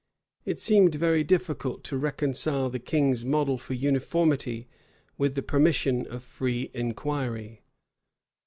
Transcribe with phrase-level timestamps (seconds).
[0.45, 4.67] It seemed very difficult to reconcile the king's model for uniformity
[5.19, 7.61] with the permission of free inquiry.